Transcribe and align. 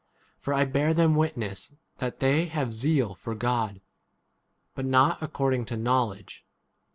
For 0.39 0.51
I 0.55 0.65
bear 0.65 0.95
them 0.95 1.13
witness 1.13 1.75
that 1.99 2.21
they 2.21 2.47
have 2.47 2.73
zeal 2.73 3.13
for 3.13 3.35
God, 3.35 3.81
but 4.73 4.83
not 4.87 5.21
according 5.21 5.65
to 5.65 5.75
8 5.75 5.79
knowledge. 5.79 6.43